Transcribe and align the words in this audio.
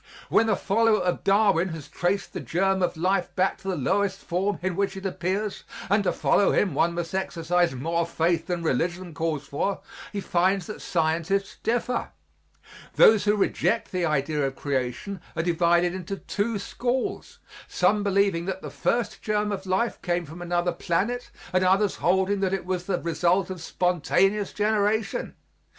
When 0.29 0.47
the 0.47 0.55
follower 0.55 0.97
of 0.97 1.23
Darwin 1.23 1.69
has 1.69 1.87
traced 1.87 2.33
the 2.33 2.39
germ 2.39 2.81
of 2.81 2.97
life 2.97 3.35
back 3.35 3.59
to 3.59 3.67
the 3.67 3.75
lowest 3.75 4.17
form 4.21 4.57
in 4.63 4.75
which 4.75 4.97
it 4.97 5.05
appears 5.05 5.63
and 5.91 6.03
to 6.05 6.11
follow 6.11 6.51
him 6.53 6.73
one 6.73 6.95
must 6.95 7.13
exercise 7.13 7.75
more 7.75 8.07
faith 8.07 8.47
than 8.47 8.63
religion 8.63 9.13
calls 9.13 9.45
for 9.47 9.79
he 10.11 10.19
finds 10.19 10.65
that 10.65 10.81
scientists 10.81 11.57
differ. 11.61 12.09
Those 12.95 13.25
who 13.25 13.35
reject 13.35 13.91
the 13.91 14.03
idea 14.03 14.43
of 14.43 14.55
creation 14.55 15.21
are 15.35 15.43
divided 15.43 15.93
into 15.93 16.17
two 16.17 16.57
schools, 16.57 17.37
some 17.67 18.01
believing 18.01 18.45
that 18.45 18.63
the 18.63 18.71
first 18.71 19.21
germ 19.21 19.51
of 19.51 19.67
life 19.67 20.01
came 20.01 20.25
from 20.25 20.41
another 20.41 20.71
planet 20.71 21.29
and 21.53 21.63
others 21.63 21.97
holding 21.97 22.39
that 22.39 22.55
it 22.55 22.65
was 22.65 22.85
the 22.85 22.99
result 22.99 23.51
of 23.51 23.61
spontaneous 23.61 24.51
generation. 24.51 25.35